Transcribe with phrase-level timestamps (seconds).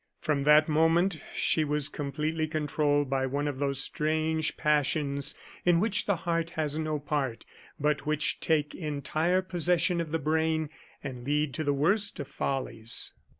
[0.19, 6.07] From that moment she was completely controlled by one of those strange passions in which
[6.07, 7.45] the heart has no part,
[7.79, 10.71] but which take entire possession of the brain
[11.03, 13.13] and lead to the worst of follies.